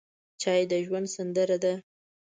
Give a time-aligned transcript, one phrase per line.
[0.41, 1.73] چای د ژوند سندره ده.